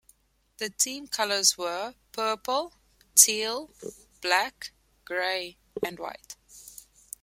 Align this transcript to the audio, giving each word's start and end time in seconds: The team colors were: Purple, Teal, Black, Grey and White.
The 0.57 0.71
team 0.71 1.05
colors 1.05 1.59
were: 1.59 1.93
Purple, 2.11 2.73
Teal, 3.13 3.69
Black, 4.19 4.71
Grey 5.05 5.59
and 5.85 5.99
White. 5.99 6.37